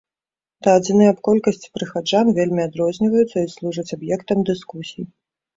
[0.67, 5.03] Дадзеныя аб колькасці прыхаджан вельмі адрозніваюцца і служаць аб'ектам дыскусій.